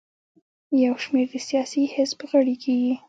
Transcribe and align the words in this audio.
یو 0.83 0.93
شمېر 1.03 1.25
د 1.33 1.35
سیاسي 1.47 1.83
حزب 1.93 2.19
غړي 2.31 2.55
کیږي. 2.63 2.93